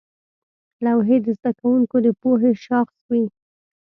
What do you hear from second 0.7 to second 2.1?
لوحې د زده کوونکو د